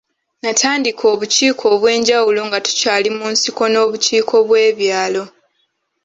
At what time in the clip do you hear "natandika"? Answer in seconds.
0.43-1.03